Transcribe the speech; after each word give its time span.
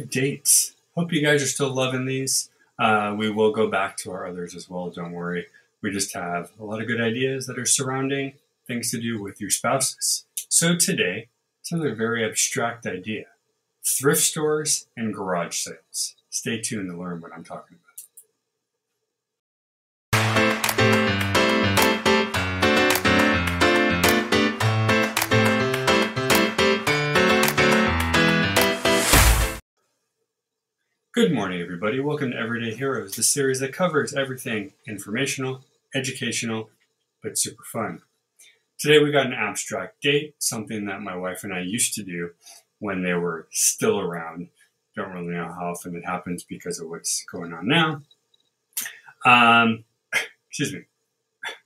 dates. 0.00 0.74
Hope 0.94 1.12
you 1.12 1.22
guys 1.22 1.42
are 1.42 1.46
still 1.46 1.72
loving 1.72 2.06
these. 2.06 2.48
Uh, 2.78 3.14
we 3.16 3.30
will 3.30 3.52
go 3.52 3.68
back 3.68 3.96
to 3.98 4.10
our 4.10 4.26
others 4.26 4.54
as 4.54 4.68
well, 4.68 4.88
don't 4.88 5.12
worry. 5.12 5.46
We 5.82 5.90
just 5.90 6.14
have 6.14 6.50
a 6.58 6.64
lot 6.64 6.80
of 6.80 6.86
good 6.86 7.00
ideas 7.00 7.46
that 7.46 7.58
are 7.58 7.66
surrounding 7.66 8.34
things 8.66 8.90
to 8.92 9.00
do 9.00 9.20
with 9.20 9.40
your 9.40 9.50
spouses. 9.50 10.24
So 10.48 10.76
today, 10.76 11.28
it's 11.60 11.72
another 11.72 11.94
very 11.94 12.24
abstract 12.24 12.86
idea 12.86 13.26
thrift 13.84 14.22
stores 14.22 14.86
and 14.96 15.12
garage 15.12 15.56
sales. 15.56 16.14
Stay 16.30 16.60
tuned 16.60 16.88
to 16.88 16.96
learn 16.96 17.20
what 17.20 17.32
I'm 17.34 17.44
talking 17.44 17.76
about. 17.76 17.91
Good 31.14 31.30
morning, 31.30 31.60
everybody. 31.60 32.00
Welcome 32.00 32.30
to 32.30 32.38
Everyday 32.38 32.74
Heroes, 32.74 33.16
the 33.16 33.22
series 33.22 33.60
that 33.60 33.74
covers 33.74 34.14
everything 34.14 34.72
informational, 34.88 35.60
educational, 35.94 36.70
but 37.22 37.36
super 37.36 37.64
fun. 37.64 38.00
Today 38.78 38.98
we 38.98 39.12
got 39.12 39.26
an 39.26 39.34
abstract 39.34 40.00
date, 40.00 40.36
something 40.38 40.86
that 40.86 41.02
my 41.02 41.14
wife 41.14 41.44
and 41.44 41.52
I 41.52 41.60
used 41.60 41.92
to 41.96 42.02
do 42.02 42.30
when 42.78 43.02
they 43.02 43.12
were 43.12 43.46
still 43.50 44.00
around. 44.00 44.48
Don't 44.96 45.12
really 45.12 45.34
know 45.34 45.52
how 45.52 45.72
often 45.72 45.94
it 45.96 46.06
happens 46.06 46.44
because 46.44 46.80
of 46.80 46.88
what's 46.88 47.26
going 47.30 47.52
on 47.52 47.68
now. 47.68 48.00
Um, 49.26 49.84
excuse 50.48 50.72
me. 50.72 50.84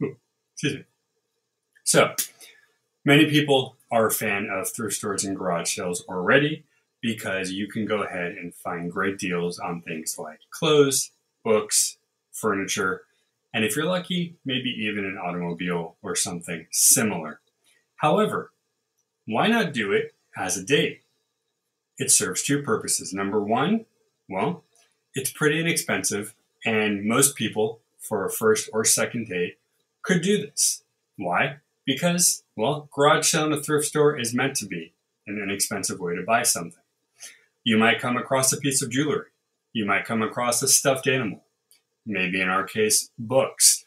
excuse 0.54 0.74
me. 0.74 0.84
So, 1.84 2.16
many 3.04 3.30
people 3.30 3.76
are 3.92 4.08
a 4.08 4.12
fan 4.12 4.48
of 4.50 4.68
thrift 4.68 4.96
stores 4.96 5.22
and 5.22 5.36
garage 5.36 5.72
sales 5.72 6.04
already 6.08 6.64
because 7.06 7.52
you 7.52 7.68
can 7.68 7.86
go 7.86 8.02
ahead 8.02 8.32
and 8.32 8.52
find 8.52 8.90
great 8.90 9.16
deals 9.16 9.60
on 9.60 9.80
things 9.80 10.16
like 10.18 10.40
clothes, 10.50 11.12
books, 11.44 11.98
furniture, 12.32 13.02
and 13.54 13.64
if 13.64 13.76
you're 13.76 13.86
lucky, 13.86 14.34
maybe 14.44 14.70
even 14.70 15.04
an 15.04 15.16
automobile 15.16 15.94
or 16.02 16.16
something 16.16 16.66
similar. 16.72 17.40
However, 17.94 18.50
why 19.24 19.46
not 19.46 19.72
do 19.72 19.92
it 19.92 20.14
as 20.36 20.56
a 20.56 20.64
date? 20.64 21.02
It 21.96 22.10
serves 22.10 22.42
two 22.42 22.60
purposes. 22.60 23.12
Number 23.12 23.40
one, 23.40 23.86
well, 24.28 24.64
it's 25.14 25.30
pretty 25.30 25.60
inexpensive, 25.60 26.34
and 26.64 27.04
most 27.04 27.36
people, 27.36 27.78
for 28.00 28.26
a 28.26 28.32
first 28.32 28.68
or 28.72 28.84
second 28.84 29.28
date, 29.28 29.58
could 30.02 30.22
do 30.22 30.38
this. 30.44 30.82
Why? 31.16 31.58
Because, 31.86 32.42
well, 32.56 32.88
garage 32.92 33.30
sale 33.30 33.46
in 33.46 33.52
a 33.52 33.62
thrift 33.62 33.86
store 33.86 34.18
is 34.18 34.34
meant 34.34 34.56
to 34.56 34.66
be 34.66 34.92
an 35.24 35.40
inexpensive 35.40 36.00
way 36.00 36.16
to 36.16 36.22
buy 36.22 36.42
something. 36.42 36.82
You 37.66 37.76
might 37.76 38.00
come 38.00 38.16
across 38.16 38.52
a 38.52 38.58
piece 38.58 38.80
of 38.80 38.92
jewelry. 38.92 39.26
You 39.72 39.86
might 39.86 40.04
come 40.04 40.22
across 40.22 40.62
a 40.62 40.68
stuffed 40.68 41.08
animal. 41.08 41.42
Maybe 42.06 42.40
in 42.40 42.48
our 42.48 42.62
case, 42.62 43.10
books. 43.18 43.84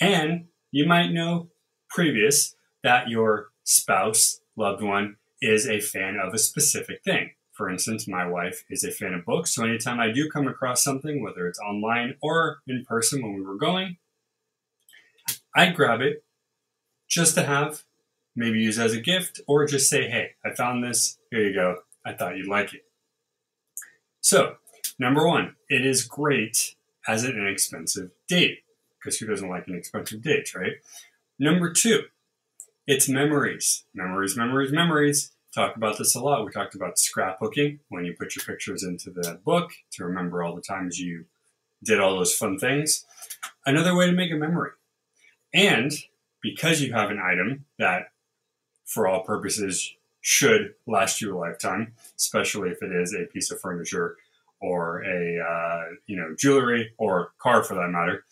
And 0.00 0.46
you 0.70 0.86
might 0.86 1.12
know 1.12 1.50
previous 1.90 2.56
that 2.82 3.10
your 3.10 3.48
spouse, 3.64 4.40
loved 4.56 4.82
one, 4.82 5.16
is 5.42 5.68
a 5.68 5.78
fan 5.78 6.16
of 6.16 6.32
a 6.32 6.38
specific 6.38 7.04
thing. 7.04 7.32
For 7.52 7.68
instance, 7.68 8.08
my 8.08 8.26
wife 8.26 8.64
is 8.70 8.82
a 8.82 8.90
fan 8.90 9.12
of 9.12 9.26
books, 9.26 9.54
so 9.54 9.62
anytime 9.62 10.00
I 10.00 10.10
do 10.10 10.30
come 10.30 10.48
across 10.48 10.82
something, 10.82 11.22
whether 11.22 11.46
it's 11.46 11.58
online 11.58 12.14
or 12.22 12.60
in 12.66 12.86
person 12.88 13.20
when 13.20 13.34
we 13.34 13.42
were 13.42 13.58
going, 13.58 13.98
I'd 15.54 15.76
grab 15.76 16.00
it 16.00 16.24
just 17.06 17.34
to 17.34 17.42
have, 17.42 17.82
maybe 18.34 18.58
use 18.58 18.78
as 18.78 18.94
a 18.94 19.00
gift, 19.00 19.42
or 19.46 19.66
just 19.66 19.90
say, 19.90 20.08
hey, 20.08 20.30
I 20.42 20.54
found 20.54 20.82
this, 20.82 21.18
here 21.30 21.46
you 21.46 21.52
go, 21.52 21.80
I 22.06 22.14
thought 22.14 22.38
you'd 22.38 22.48
like 22.48 22.72
it. 22.72 22.87
So, 24.28 24.56
number 24.98 25.26
one, 25.26 25.56
it 25.70 25.86
is 25.86 26.04
great 26.04 26.74
as 27.06 27.24
an 27.24 27.30
inexpensive 27.30 28.10
date 28.28 28.58
because 28.98 29.18
who 29.18 29.26
doesn't 29.26 29.48
like 29.48 29.66
an 29.68 29.74
expensive 29.74 30.20
date, 30.20 30.54
right? 30.54 30.72
Number 31.38 31.72
two, 31.72 32.02
it's 32.86 33.08
memories. 33.08 33.84
Memories, 33.94 34.36
memories, 34.36 34.70
memories. 34.70 35.32
Talk 35.54 35.76
about 35.76 35.96
this 35.96 36.14
a 36.14 36.20
lot. 36.20 36.44
We 36.44 36.52
talked 36.52 36.74
about 36.74 36.96
scrapbooking 36.96 37.78
when 37.88 38.04
you 38.04 38.12
put 38.12 38.36
your 38.36 38.44
pictures 38.44 38.82
into 38.82 39.10
the 39.10 39.40
book 39.46 39.70
to 39.92 40.04
remember 40.04 40.42
all 40.42 40.54
the 40.54 40.60
times 40.60 41.00
you 41.00 41.24
did 41.82 41.98
all 41.98 42.14
those 42.14 42.34
fun 42.34 42.58
things. 42.58 43.06
Another 43.64 43.96
way 43.96 44.04
to 44.04 44.12
make 44.12 44.30
a 44.30 44.36
memory. 44.36 44.72
And 45.54 45.90
because 46.42 46.82
you 46.82 46.92
have 46.92 47.08
an 47.08 47.18
item 47.18 47.64
that, 47.78 48.10
for 48.84 49.08
all 49.08 49.22
purposes, 49.22 49.94
should 50.20 50.74
last 50.86 51.20
you 51.20 51.36
a 51.36 51.38
lifetime, 51.38 51.94
especially 52.16 52.70
if 52.70 52.82
it 52.82 52.92
is 52.92 53.14
a 53.14 53.26
piece 53.32 53.50
of 53.50 53.60
furniture 53.60 54.16
or 54.60 55.02
a 55.02 55.38
uh, 55.40 55.84
you 56.06 56.16
know 56.16 56.34
jewelry 56.36 56.92
or 56.98 57.32
car 57.38 57.62
for 57.62 57.74
that 57.74 57.90
matter. 57.90 58.24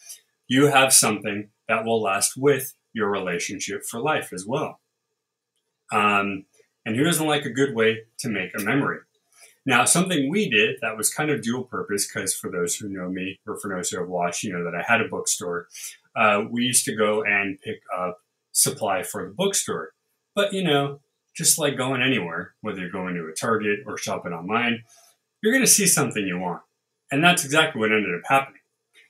You 0.49 0.67
have 0.67 0.93
something 0.93 1.49
that 1.69 1.85
will 1.85 2.03
last 2.03 2.37
with 2.37 2.75
your 2.93 3.11
relationship 3.11 3.83
for 3.85 4.01
life 4.01 4.33
as 4.33 4.47
well. 4.47 4.81
Um, 5.93 6.47
and 6.85 6.97
who 6.97 7.05
doesn't 7.05 7.27
like 7.27 7.45
a 7.45 7.51
good 7.51 7.75
way 7.75 7.99
to 8.21 8.29
make 8.29 8.51
a 8.57 8.63
memory? 8.63 8.99
Now, 9.67 9.85
something 9.85 10.31
we 10.31 10.49
did 10.49 10.77
that 10.81 10.97
was 10.97 11.13
kind 11.13 11.29
of 11.31 11.43
dual 11.43 11.65
purpose, 11.65 12.07
because 12.07 12.35
for 12.35 12.51
those 12.51 12.77
who 12.77 12.89
know 12.89 13.09
me 13.09 13.41
or 13.47 13.59
for 13.59 13.75
those 13.75 13.91
who 13.91 13.99
have 13.99 14.09
watched, 14.09 14.45
you 14.45 14.53
know 14.53 14.63
that 14.65 14.77
I 14.77 14.83
had 14.87 15.01
a 15.01 15.09
bookstore. 15.09 15.67
Uh, 16.15 16.43
we 16.49 16.63
used 16.63 16.85
to 16.85 16.95
go 16.95 17.25
and 17.25 17.61
pick 17.61 17.81
up 17.97 18.19
supply 18.53 19.03
for 19.03 19.27
the 19.27 19.35
bookstore. 19.35 19.91
But, 20.35 20.53
you 20.53 20.63
know, 20.63 21.01
just 21.37 21.59
like 21.59 21.77
going 21.77 22.03
anywhere, 22.03 22.55
whether 22.63 22.81
you're 22.81 22.91
going 22.91 23.15
to 23.15 23.29
a 23.29 23.35
Target 23.35 23.81
or 23.87 23.99
shopping 23.99 24.33
online, 24.33 24.83
you're 25.43 25.53
going 25.53 25.65
to 25.65 25.71
see 25.71 25.87
something 25.87 26.27
you 26.27 26.39
want. 26.39 26.63
And 27.11 27.23
that's 27.23 27.45
exactly 27.45 27.79
what 27.81 27.93
ended 27.93 28.15
up 28.15 28.29
happening. 28.29 28.61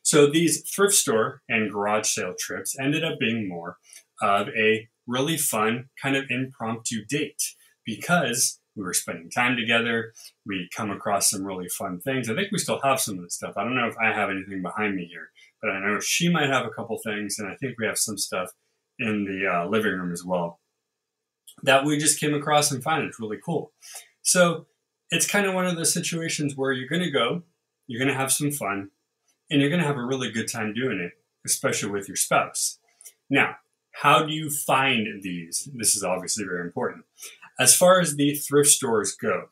So 0.03 0.27
these 0.27 0.69
thrift 0.69 0.95
store 0.95 1.43
and 1.49 1.71
garage 1.71 2.09
sale 2.09 2.35
trips 2.39 2.77
ended 2.79 3.05
up 3.05 3.19
being 3.19 3.49
more 3.49 3.79
of 4.21 4.49
a 4.49 4.89
really 5.07 5.37
fun 5.37 5.89
kind 6.01 6.17
of 6.17 6.25
impromptu 6.31 7.05
date 7.05 7.43
because 7.85 8.61
we 8.77 8.83
were 8.83 8.93
spending 8.93 9.31
time 9.31 9.57
together. 9.57 10.13
We 10.45 10.69
come 10.77 10.91
across 10.91 11.31
some 11.31 11.45
really 11.45 11.69
fun 11.69 12.01
things. 12.01 12.29
I 12.29 12.35
think 12.35 12.53
we 12.53 12.59
still 12.59 12.81
have 12.83 13.01
some 13.01 13.17
of 13.17 13.25
the 13.25 13.31
stuff. 13.31 13.55
I 13.57 13.65
don't 13.65 13.77
know 13.77 13.89
if 13.89 13.97
I 13.99 14.13
have 14.13 14.31
anything 14.31 14.63
behind 14.63 14.95
me 14.95 15.07
here, 15.11 15.31
but 15.63 15.71
I 15.71 15.81
know 15.81 15.99
she 16.01 16.29
might 16.29 16.51
have 16.51 16.67
a 16.67 16.71
couple 16.71 16.99
things, 16.99 17.39
and 17.39 17.49
I 17.49 17.55
think 17.55 17.77
we 17.79 17.87
have 17.87 17.99
some 17.99 18.19
stuff 18.19 18.51
in 18.99 19.25
the 19.25 19.47
uh, 19.51 19.69
living 19.69 19.93
room 19.93 20.13
as 20.13 20.25
well 20.25 20.61
that 21.63 21.85
we 21.85 21.99
just 21.99 22.21
came 22.21 22.35
across 22.35 22.71
and 22.71 22.83
found 22.83 23.05
it's 23.05 23.21
really 23.21 23.39
cool. 23.45 23.73
So 24.23 24.67
it's 25.11 25.31
kind 25.31 25.47
of 25.47 25.55
one 25.55 25.67
of 25.67 25.77
those 25.77 25.93
situations 25.93 26.57
where 26.57 26.73
you're 26.73 26.89
going 26.89 27.03
to 27.03 27.11
go, 27.11 27.43
you're 27.87 28.01
going 28.01 28.13
to 28.13 28.21
have 28.21 28.33
some 28.33 28.51
fun, 28.51 28.91
and 29.51 29.61
you're 29.61 29.71
going 29.71 29.81
to 29.81 29.87
have 29.87 29.97
a 29.97 30.05
really 30.05 30.31
good 30.31 30.51
time 30.51 30.75
doing 30.75 30.99
it, 30.99 31.13
especially 31.45 31.91
with 31.91 32.09
your 32.09 32.17
spouse. 32.17 32.79
Now, 33.31 33.57
how 33.93 34.25
do 34.25 34.33
you 34.33 34.51
find 34.51 35.23
these? 35.23 35.69
This 35.75 35.97
is 35.97 36.03
obviously 36.03 36.45
very 36.45 36.61
important. 36.61 37.05
As 37.59 37.75
far 37.75 38.01
as 38.01 38.17
the 38.17 38.35
thrift 38.35 38.69
stores 38.69 39.15
go, 39.15 39.49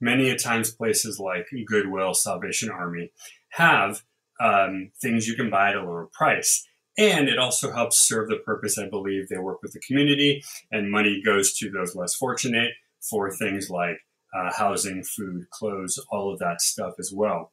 many 0.00 0.30
a 0.30 0.36
times 0.36 0.72
places 0.72 1.20
like 1.20 1.46
Goodwill, 1.66 2.14
Salvation 2.14 2.70
Army 2.70 3.12
have 3.50 4.02
um, 4.40 4.90
things 5.00 5.28
you 5.28 5.36
can 5.36 5.50
buy 5.50 5.70
at 5.70 5.76
a 5.76 5.82
lower 5.82 6.08
price. 6.12 6.66
And 6.98 7.28
it 7.28 7.38
also 7.38 7.72
helps 7.72 7.96
serve 8.00 8.28
the 8.28 8.36
purpose, 8.36 8.76
I 8.76 8.88
believe. 8.88 9.28
They 9.28 9.38
work 9.38 9.62
with 9.62 9.72
the 9.72 9.80
community, 9.80 10.42
and 10.72 10.90
money 10.90 11.22
goes 11.24 11.56
to 11.58 11.70
those 11.70 11.94
less 11.94 12.14
fortunate 12.14 12.72
for 13.00 13.30
things 13.30 13.70
like 13.70 13.98
uh, 14.34 14.52
housing, 14.52 15.04
food, 15.04 15.48
clothes, 15.50 16.04
all 16.10 16.32
of 16.32 16.40
that 16.40 16.60
stuff 16.60 16.94
as 16.98 17.12
well. 17.14 17.52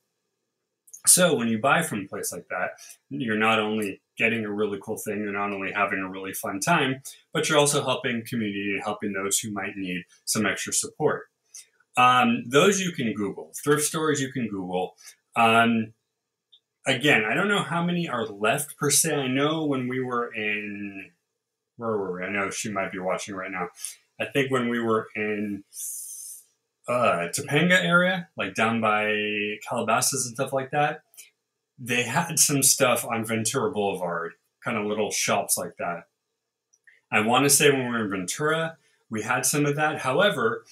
So 1.08 1.36
when 1.36 1.48
you 1.48 1.60
buy 1.60 1.84
from 1.84 2.02
a 2.02 2.08
place 2.08 2.32
like 2.34 2.48
that, 2.50 2.72
you're 3.10 3.38
not 3.38 3.60
only 3.60 4.02
getting 4.18 4.44
a 4.44 4.52
really 4.52 4.80
cool 4.82 4.98
thing, 4.98 5.20
you're 5.20 5.32
not 5.32 5.52
only 5.52 5.72
having 5.72 6.00
a 6.00 6.10
really 6.10 6.34
fun 6.34 6.60
time, 6.60 7.02
but 7.32 7.48
you're 7.48 7.60
also 7.60 7.84
helping 7.84 8.24
community 8.28 8.74
and 8.74 8.84
helping 8.84 9.14
those 9.14 9.38
who 9.38 9.52
might 9.52 9.78
need 9.78 10.04
some 10.26 10.48
extra 10.48 10.74
support. 10.74 11.26
Um, 11.98 12.44
those 12.48 12.82
you 12.82 12.92
can 12.92 13.14
Google. 13.14 13.52
Thrift 13.64 13.84
stores 13.84 14.20
you 14.20 14.32
can 14.32 14.48
Google. 14.48 14.96
Um, 15.36 15.94
again, 16.86 17.24
I 17.26 17.34
don't 17.34 17.48
know 17.48 17.64
how 17.64 17.84
many 17.84 18.08
are 18.08 18.26
left 18.26 18.78
per 18.78 18.90
se. 18.90 19.14
I 19.14 19.28
know 19.28 19.66
when 19.66 19.88
we 19.88 20.04
were 20.04 20.34
in, 20.34 21.12
where 21.78 21.98
were 21.98 22.20
we? 22.20 22.26
I 22.26 22.30
know 22.30 22.50
she 22.50 22.72
might 22.72 22.92
be 22.92 23.00
watching 23.00 23.36
right 23.36 23.52
now. 23.52 23.70
I 24.20 24.26
think 24.26 24.52
when 24.52 24.70
we 24.70 24.80
were 24.80 25.08
in 25.16 25.64
uh, 26.88 27.28
Topanga 27.34 27.84
area, 27.84 28.30
like 28.38 28.54
down 28.54 28.80
by 28.80 29.58
Calabasas 29.68 30.26
and 30.26 30.36
stuff 30.36 30.54
like 30.54 30.72
that, 30.72 31.02
they 31.78 32.04
had 32.04 32.40
some 32.40 32.64
stuff 32.64 33.06
on 33.06 33.26
Ventura 33.26 33.72
Boulevard, 33.72 34.34
kind 34.64 34.78
of 34.78 34.86
little 34.86 35.12
shops 35.12 35.58
like 35.58 35.76
that. 35.78 36.04
I 37.12 37.22
want 37.22 37.44
to 37.44 37.50
say 37.50 37.72
when 37.72 37.86
we 37.86 37.98
were 37.98 38.06
in 38.06 38.10
Ventura, 38.10 38.78
we 39.10 39.24
had 39.24 39.46
some 39.46 39.66
of 39.66 39.76
that. 39.76 40.00
However, 40.00 40.64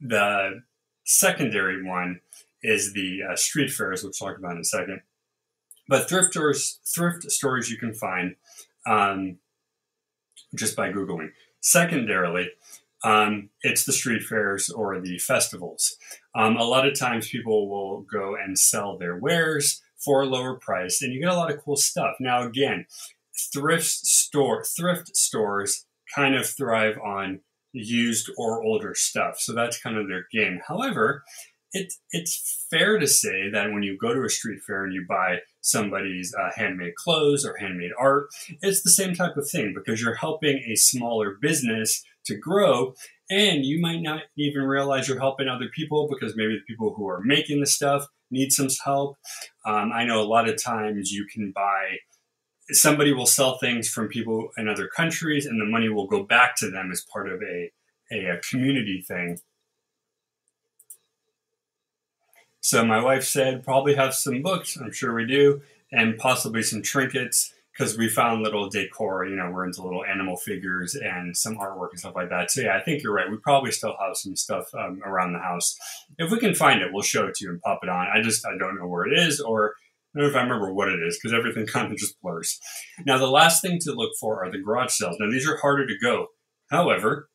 the 0.00 0.62
secondary 1.04 1.82
one 1.82 2.20
is 2.62 2.92
the 2.92 3.20
uh, 3.22 3.36
street 3.36 3.70
fairs, 3.70 4.02
which 4.02 4.16
we'll 4.20 4.30
talk 4.30 4.38
about 4.38 4.52
in 4.56 4.60
a 4.60 4.64
second. 4.64 5.00
But 5.88 6.08
thrift 6.08 6.32
stores, 6.32 6.80
thrift 6.84 7.30
stores 7.30 7.70
you 7.70 7.78
can 7.78 7.94
find 7.94 8.36
um, 8.86 9.38
just 10.54 10.76
by 10.76 10.90
googling. 10.92 11.30
Secondarily, 11.60 12.50
um, 13.04 13.50
it's 13.62 13.84
the 13.84 13.92
street 13.92 14.22
fairs 14.22 14.68
or 14.70 15.00
the 15.00 15.18
festivals. 15.18 15.96
Um, 16.34 16.56
a 16.56 16.64
lot 16.64 16.86
of 16.86 16.98
times 16.98 17.28
people 17.28 17.68
will 17.68 18.02
go 18.02 18.34
and 18.34 18.58
sell 18.58 18.96
their 18.96 19.16
wares 19.16 19.82
for 19.96 20.22
a 20.22 20.26
lower 20.26 20.54
price 20.54 21.02
and 21.02 21.12
you 21.12 21.20
get 21.20 21.30
a 21.30 21.36
lot 21.36 21.52
of 21.52 21.60
cool 21.62 21.76
stuff. 21.76 22.16
Now, 22.20 22.42
again, 22.42 22.86
thrift 23.52 23.86
store, 23.86 24.64
thrift 24.64 25.16
stores 25.16 25.86
kind 26.14 26.34
of 26.34 26.46
thrive 26.46 26.98
on 26.98 27.40
used 27.72 28.30
or 28.36 28.62
older 28.62 28.94
stuff. 28.94 29.38
So 29.38 29.52
that's 29.52 29.80
kind 29.80 29.96
of 29.96 30.08
their 30.08 30.26
game. 30.32 30.60
However, 30.66 31.24
it, 31.72 31.92
it's 32.10 32.66
fair 32.70 32.98
to 32.98 33.06
say 33.06 33.50
that 33.50 33.72
when 33.72 33.82
you 33.82 33.96
go 33.98 34.14
to 34.14 34.24
a 34.24 34.28
street 34.28 34.60
fair 34.66 34.84
and 34.84 34.94
you 34.94 35.04
buy 35.08 35.38
somebody's 35.60 36.34
uh, 36.34 36.50
handmade 36.56 36.94
clothes 36.94 37.44
or 37.44 37.56
handmade 37.56 37.90
art, 37.98 38.28
it's 38.62 38.82
the 38.82 38.90
same 38.90 39.14
type 39.14 39.36
of 39.36 39.48
thing 39.48 39.74
because 39.74 40.00
you're 40.00 40.14
helping 40.14 40.58
a 40.66 40.76
smaller 40.76 41.36
business 41.40 42.02
to 42.26 42.36
grow. 42.36 42.94
And 43.28 43.64
you 43.64 43.80
might 43.80 44.02
not 44.02 44.22
even 44.36 44.62
realize 44.62 45.08
you're 45.08 45.18
helping 45.18 45.48
other 45.48 45.68
people 45.74 46.08
because 46.08 46.36
maybe 46.36 46.54
the 46.54 46.72
people 46.72 46.94
who 46.94 47.08
are 47.08 47.20
making 47.24 47.60
the 47.60 47.66
stuff 47.66 48.06
need 48.30 48.52
some 48.52 48.68
help. 48.84 49.16
Um, 49.64 49.92
I 49.92 50.04
know 50.04 50.20
a 50.20 50.24
lot 50.24 50.48
of 50.48 50.62
times 50.62 51.10
you 51.10 51.26
can 51.32 51.52
buy, 51.52 51.96
somebody 52.70 53.12
will 53.12 53.26
sell 53.26 53.58
things 53.58 53.88
from 53.88 54.08
people 54.08 54.50
in 54.56 54.68
other 54.68 54.88
countries 54.88 55.46
and 55.46 55.60
the 55.60 55.66
money 55.66 55.88
will 55.88 56.06
go 56.06 56.22
back 56.22 56.56
to 56.56 56.70
them 56.70 56.90
as 56.92 57.04
part 57.12 57.28
of 57.28 57.40
a, 57.42 57.70
a, 58.12 58.36
a 58.36 58.40
community 58.48 59.04
thing. 59.06 59.38
So 62.60 62.84
my 62.84 63.02
wife 63.02 63.24
said, 63.24 63.62
probably 63.62 63.94
have 63.94 64.14
some 64.14 64.42
books. 64.42 64.76
I'm 64.76 64.92
sure 64.92 65.14
we 65.14 65.26
do, 65.26 65.62
and 65.92 66.18
possibly 66.18 66.62
some 66.62 66.82
trinkets 66.82 67.52
because 67.76 67.96
we 67.96 68.08
found 68.08 68.42
little 68.42 68.68
decor. 68.68 69.26
You 69.26 69.36
know, 69.36 69.50
we're 69.50 69.66
into 69.66 69.82
little 69.82 70.04
animal 70.04 70.36
figures 70.36 70.94
and 70.94 71.36
some 71.36 71.56
artwork 71.56 71.90
and 71.90 72.00
stuff 72.00 72.14
like 72.14 72.30
that. 72.30 72.50
So 72.50 72.62
yeah, 72.62 72.76
I 72.76 72.82
think 72.82 73.02
you're 73.02 73.14
right. 73.14 73.30
We 73.30 73.36
probably 73.38 73.70
still 73.70 73.96
have 74.00 74.16
some 74.16 74.36
stuff 74.36 74.66
um, 74.74 75.00
around 75.04 75.32
the 75.32 75.38
house. 75.38 75.76
If 76.18 76.30
we 76.30 76.38
can 76.38 76.54
find 76.54 76.80
it, 76.80 76.92
we'll 76.92 77.02
show 77.02 77.26
it 77.26 77.34
to 77.36 77.44
you 77.44 77.50
and 77.50 77.60
pop 77.60 77.80
it 77.82 77.88
on. 77.88 78.06
I 78.12 78.22
just 78.22 78.46
I 78.46 78.56
don't 78.58 78.78
know 78.78 78.86
where 78.86 79.06
it 79.06 79.18
is 79.18 79.40
or. 79.40 79.74
I 80.14 80.20
don't 80.20 80.28
know 80.28 80.30
if 80.30 80.36
I 80.36 80.42
remember 80.44 80.72
what 80.72 80.88
it 80.88 80.98
is 81.06 81.18
because 81.18 81.36
everything 81.36 81.66
kind 81.72 81.92
of 81.92 81.98
just 81.98 82.18
blurs. 82.22 82.58
Now, 83.04 83.18
the 83.18 83.26
last 83.26 83.60
thing 83.60 83.78
to 83.82 83.92
look 83.92 84.12
for 84.18 84.42
are 84.42 84.50
the 84.50 84.56
garage 84.56 84.92
sales. 84.92 85.16
Now, 85.20 85.30
these 85.30 85.46
are 85.46 85.58
harder 85.58 85.86
to 85.86 85.94
go. 86.02 86.28
However, 86.70 87.28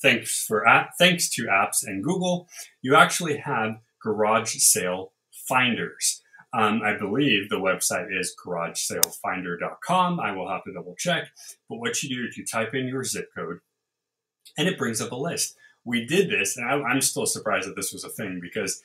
thanks 0.00 0.44
for 0.46 0.64
thanks 0.98 1.28
to 1.34 1.44
apps 1.44 1.82
and 1.82 2.02
Google, 2.02 2.48
you 2.80 2.94
actually 2.94 3.36
have 3.38 3.72
garage 4.04 4.54
sale 4.56 5.12
finders. 5.32 6.22
Um, 6.52 6.82
I 6.84 6.96
believe 6.96 7.48
the 7.48 7.56
website 7.56 8.16
is 8.16 8.34
garagesalefinder.com. 8.46 10.20
I 10.20 10.30
will 10.32 10.48
have 10.48 10.62
to 10.64 10.72
double 10.72 10.94
check. 10.96 11.30
But 11.68 11.78
what 11.78 12.00
you 12.02 12.08
do 12.08 12.28
is 12.28 12.36
you 12.36 12.46
type 12.46 12.74
in 12.74 12.86
your 12.86 13.02
zip 13.02 13.30
code 13.34 13.58
and 14.56 14.68
it 14.68 14.78
brings 14.78 15.00
up 15.00 15.10
a 15.10 15.16
list. 15.16 15.56
We 15.84 16.06
did 16.06 16.30
this, 16.30 16.56
and 16.56 16.66
I, 16.66 16.74
I'm 16.74 17.00
still 17.00 17.26
surprised 17.26 17.68
that 17.68 17.76
this 17.76 17.92
was 17.92 18.04
a 18.04 18.08
thing 18.08 18.38
because 18.40 18.82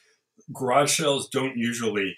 garage 0.52 0.98
sales 0.98 1.30
don't 1.30 1.58
usually 1.58 2.18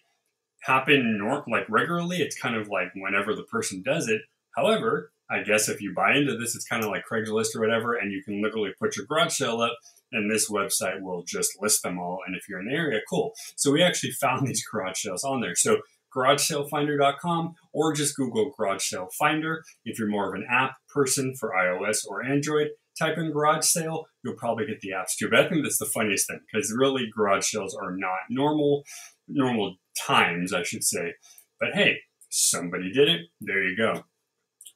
happen 0.62 1.18
nor- 1.18 1.44
like 1.48 1.70
regularly. 1.70 2.18
It's 2.18 2.40
kind 2.40 2.56
of 2.56 2.70
like 2.70 2.92
whenever 2.96 3.36
the 3.36 3.44
person 3.44 3.82
does 3.84 4.08
it. 4.08 4.22
However, 4.56 5.12
I 5.30 5.44
guess 5.44 5.70
if 5.70 5.82
you 5.82 5.94
buy 5.94 6.16
into 6.16 6.38
this, 6.38 6.56
it's 6.56 6.66
kind 6.66 6.84
of 6.84 6.90
like 6.90 7.04
Craigslist 7.10 7.56
or 7.56 7.62
whatever, 7.62 7.96
and 7.96 8.12
you 8.12 8.24
can 8.24 8.42
literally 8.42 8.72
put 8.80 8.98
your 8.98 9.06
garage 9.06 9.34
sale 9.34 9.62
up, 9.62 9.78
and 10.12 10.30
this 10.30 10.50
website 10.50 11.02
will 11.02 11.24
just 11.26 11.52
list 11.62 11.84
them 11.84 12.00
all. 12.00 12.20
And 12.26 12.36
if 12.36 12.48
you're 12.48 12.60
in 12.60 12.68
the 12.68 12.74
area, 12.74 13.00
cool. 13.10 13.34
So 13.56 13.72
we 13.72 13.84
actually 13.84 14.12
found 14.12 14.48
these 14.48 14.66
garage 14.66 15.02
sales 15.02 15.24
on 15.24 15.42
there. 15.42 15.56
So 15.56 15.80
garagesalefinder.com 16.16 17.54
or 17.74 17.94
just 17.94 18.16
Google 18.16 18.52
garage 18.58 18.84
sale 18.84 19.08
finder. 19.18 19.64
If 19.86 19.98
you're 19.98 20.10
more 20.10 20.28
of 20.28 20.36
an 20.36 20.46
app 20.50 20.76
person 20.94 21.34
for 21.40 21.52
iOS 21.52 22.06
or 22.08 22.24
Android, 22.24 22.68
type 23.00 23.18
in 23.18 23.32
garage 23.32 23.66
sale, 23.66 24.06
you'll 24.24 24.36
probably 24.36 24.66
get 24.66 24.82
the 24.82 24.90
apps 24.90 25.16
too. 25.18 25.30
But 25.30 25.40
I 25.40 25.50
think 25.50 25.64
that's 25.64 25.78
the 25.78 25.86
funniest 25.86 26.28
thing 26.28 26.40
because 26.52 26.74
really 26.78 27.10
garage 27.16 27.46
sales 27.46 27.76
are 27.76 27.96
not 27.96 28.20
normal, 28.30 28.84
normal 29.28 29.76
times, 30.06 30.54
I 30.54 30.64
should 30.64 30.84
say. 30.84 31.14
But 31.60 31.70
hey, 31.74 31.98
somebody 32.30 32.92
did 32.92 33.08
it. 33.08 33.22
There 33.40 33.64
you 33.64 33.78
go. 33.78 34.04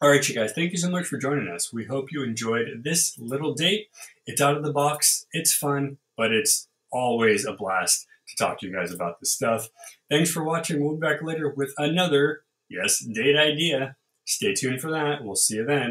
All 0.01 0.09
right, 0.09 0.27
you 0.27 0.35
guys, 0.35 0.51
thank 0.51 0.73
you 0.73 0.77
so 0.77 0.89
much 0.89 1.05
for 1.05 1.17
joining 1.17 1.47
us. 1.47 1.71
We 1.71 1.85
hope 1.85 2.11
you 2.11 2.21
enjoyed 2.21 2.83
this 2.83 3.17
little 3.17 3.53
date. 3.53 3.87
It's 4.25 4.41
out 4.41 4.57
of 4.57 4.63
the 4.63 4.73
box, 4.73 5.25
it's 5.31 5.53
fun, 5.53 5.99
but 6.17 6.33
it's 6.33 6.67
always 6.91 7.45
a 7.45 7.53
blast 7.53 8.05
to 8.27 8.43
talk 8.43 8.59
to 8.59 8.67
you 8.67 8.73
guys 8.73 8.93
about 8.93 9.21
this 9.21 9.31
stuff. 9.31 9.69
Thanks 10.09 10.29
for 10.29 10.43
watching. 10.43 10.83
We'll 10.83 10.95
be 10.95 10.99
back 10.99 11.21
later 11.23 11.53
with 11.55 11.73
another, 11.77 12.41
yes, 12.69 12.99
date 12.99 13.37
idea. 13.37 13.95
Stay 14.25 14.53
tuned 14.53 14.81
for 14.81 14.91
that. 14.91 15.23
We'll 15.23 15.35
see 15.35 15.55
you 15.55 15.65
then. 15.65 15.83